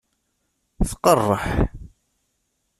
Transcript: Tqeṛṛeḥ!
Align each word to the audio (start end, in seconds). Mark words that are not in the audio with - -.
Tqeṛṛeḥ! 0.89 1.43